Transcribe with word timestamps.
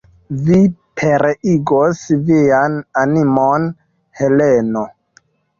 Vi 0.45 0.55
pereigos 1.01 2.01
vian 2.31 2.79
animon, 3.05 3.69
Heleno! 4.23 4.85